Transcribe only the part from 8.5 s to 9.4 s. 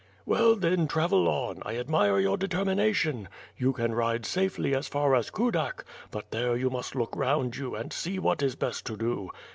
best to do.